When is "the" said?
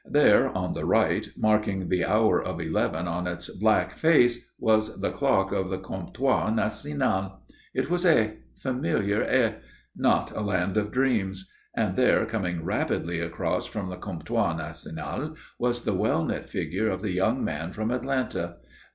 0.71-0.83, 1.89-2.05, 4.99-5.11, 5.69-5.77, 13.91-13.95, 15.83-15.93, 17.03-17.11